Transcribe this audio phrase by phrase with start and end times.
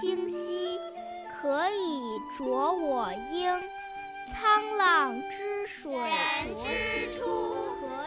[0.00, 0.78] 清溪，
[1.28, 1.98] 可以
[2.36, 3.60] 濯我缨。
[4.28, 7.24] 沧浪之水人之初，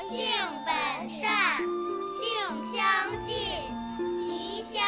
[0.07, 0.25] 性
[0.65, 2.23] 本善，性
[2.71, 3.35] 相近，
[4.23, 4.79] 习相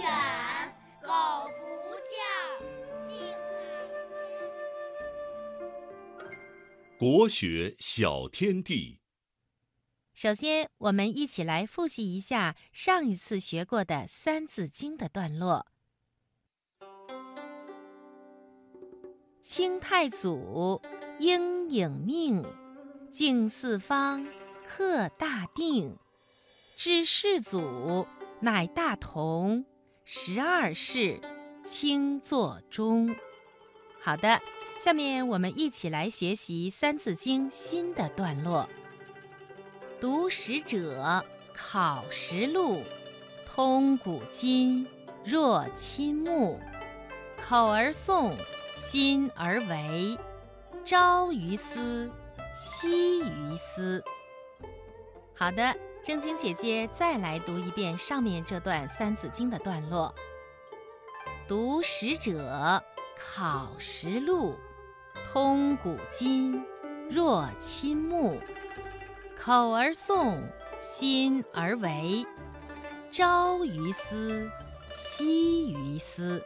[0.00, 0.06] 远。
[1.02, 1.08] 苟
[1.58, 1.64] 不
[2.06, 2.14] 教，
[3.10, 3.34] 性
[6.96, 9.00] 国学小天地。
[10.14, 15.71] 首先，我们一起来复习一下上一次学过的《三字经》的段落。
[19.42, 20.80] 清太祖
[21.18, 22.44] 应影命，
[23.10, 24.24] 敬四方，
[24.64, 25.98] 克大定。
[26.76, 28.06] 知世祖
[28.38, 29.64] 乃大同，
[30.04, 31.20] 十二世
[31.64, 33.16] 清作中。
[34.00, 34.40] 好的，
[34.78, 38.68] 下面我们一起来学习《三字经》新的段落。
[40.00, 42.80] 读史者考实录，
[43.44, 44.86] 通古今，
[45.24, 46.60] 若亲目。
[47.44, 48.36] 口而诵，
[48.74, 50.18] 心而为，
[50.84, 52.10] 朝于斯，
[52.54, 54.02] 夕于斯。
[55.34, 60.14] 好的，正经姐姐再来读一遍上面这段《三字经》的段落。
[61.46, 62.82] 读史者
[63.16, 64.56] 考实录，
[65.30, 66.64] 通古今，
[67.10, 68.40] 若亲目。
[69.36, 70.38] 口而诵，
[70.80, 72.24] 心而为，
[73.10, 74.48] 朝于斯，
[74.92, 76.42] 夕于斯。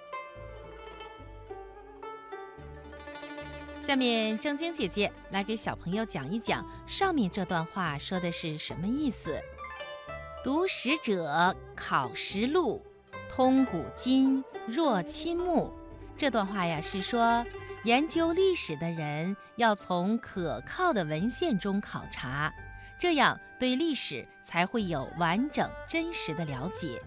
[3.87, 9.41] 下面正经姐姐来给小朋友讲一讲上面这段话说的是什么意思。
[10.43, 12.85] 读史者考实录，
[13.31, 15.73] 通古今，若亲目。
[16.17, 17.47] 这段话呀是说，
[17.85, 22.53] 研究历史的人要从可靠的文献中考察。
[22.99, 27.01] 这样对历史才会有完整真实的了解。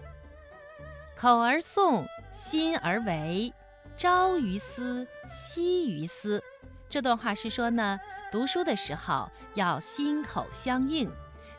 [1.14, 3.52] 口而诵，心而为，
[3.98, 6.42] 朝于斯，夕于斯。
[6.90, 8.00] 这段话是说呢，
[8.32, 11.08] 读书的时候要心口相应，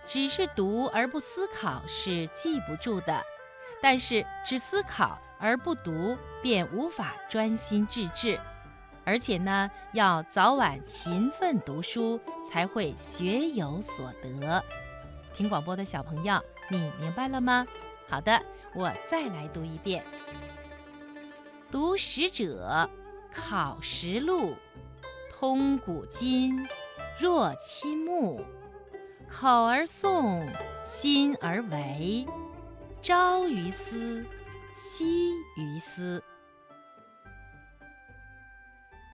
[0.05, 3.23] 只是读而不思考是记不住的，
[3.81, 8.37] 但是只思考而不读便无法专心致志。
[9.05, 14.61] 而且呢，要早晚勤奋读书，才会学有所得。
[15.33, 17.65] 听广播的小朋友，你明白了吗？
[18.09, 18.39] 好的，
[18.75, 20.03] 我再来读一遍。
[21.71, 22.87] 读史者
[23.33, 24.55] 考实录，
[25.41, 26.63] 通古今，
[27.19, 28.45] 若亲目。
[29.27, 30.47] 口而诵，
[30.85, 32.27] 心而为，
[33.01, 34.23] 朝于斯，
[34.75, 36.23] 夕于斯。